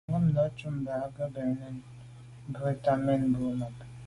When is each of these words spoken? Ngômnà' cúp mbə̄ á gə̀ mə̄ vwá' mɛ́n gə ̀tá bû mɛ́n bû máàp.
Ngômnà' 0.09 0.53
cúp 0.57 0.73
mbə̄ 0.79 0.93
á 1.05 1.07
gə̀ 1.15 1.27
mə̄ 1.33 1.43
vwá' 1.47 1.51
mɛ́n 1.59 1.75
gə 2.55 2.67
̀tá 2.75 2.91
bû 2.95 3.01
mɛ́n 3.05 3.21
bû 3.33 3.43
máàp. 3.59 3.75